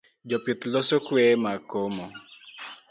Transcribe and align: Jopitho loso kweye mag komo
Jopitho 0.29 0.65
loso 0.73 0.95
kweye 1.05 1.33
mag 1.43 1.59
komo 1.69 2.05